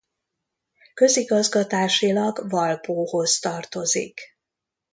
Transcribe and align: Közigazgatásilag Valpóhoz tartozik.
Közigazgatásilag 0.93 2.43
Valpóhoz 2.49 3.39
tartozik. 3.39 4.19